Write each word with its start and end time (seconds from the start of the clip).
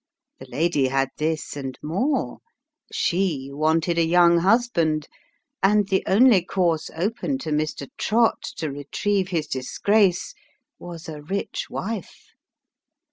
The 0.39 0.47
lady 0.47 0.87
had 0.87 1.09
this, 1.19 1.55
and 1.55 1.77
more; 1.83 2.39
she 2.91 3.49
wanted 3.53 3.99
a 3.99 4.03
young 4.03 4.39
husband, 4.39 5.07
and 5.61 5.87
the 5.89 6.01
only 6.07 6.43
course 6.43 6.89
open 6.95 7.37
to 7.37 7.51
Mr. 7.51 7.87
Trott 7.99 8.41
to 8.57 8.71
retrieve 8.71 9.27
his 9.27 9.45
disgrace 9.45 10.33
was 10.79 11.07
a 11.07 11.21
rich 11.21 11.67
wife. 11.69 12.31